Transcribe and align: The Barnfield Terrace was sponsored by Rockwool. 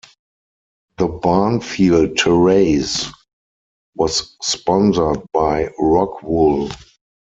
The 0.97 1.07
Barnfield 1.07 2.17
Terrace 2.17 3.11
was 3.93 4.35
sponsored 4.41 5.21
by 5.31 5.67
Rockwool. 5.79 6.71